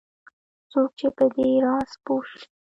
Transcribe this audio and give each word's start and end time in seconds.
څوک 0.71 0.89
چې 0.99 1.07
په 1.17 1.25
دې 1.35 1.49
راز 1.65 1.89
پوه 2.03 2.23
شي 2.29 2.41